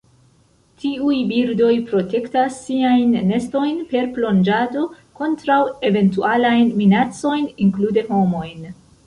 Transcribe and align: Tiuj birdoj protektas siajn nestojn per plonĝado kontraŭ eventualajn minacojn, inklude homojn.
Tiuj 0.83 1.17
birdoj 1.31 1.73
protektas 1.91 2.57
siajn 2.69 3.11
nestojn 3.33 3.77
per 3.91 4.09
plonĝado 4.17 4.87
kontraŭ 5.21 5.59
eventualajn 5.91 6.75
minacojn, 6.83 7.47
inklude 7.69 8.09
homojn. 8.11 8.67